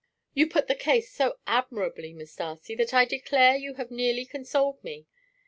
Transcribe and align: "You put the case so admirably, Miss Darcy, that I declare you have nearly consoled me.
"You 0.33 0.49
put 0.49 0.67
the 0.67 0.73
case 0.73 1.11
so 1.13 1.37
admirably, 1.45 2.11
Miss 2.11 2.35
Darcy, 2.35 2.73
that 2.73 2.91
I 2.91 3.05
declare 3.05 3.55
you 3.55 3.75
have 3.75 3.91
nearly 3.91 4.25
consoled 4.25 4.83
me. 4.83 5.05